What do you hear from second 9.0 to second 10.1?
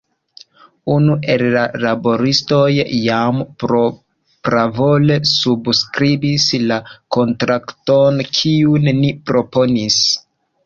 ni proponis.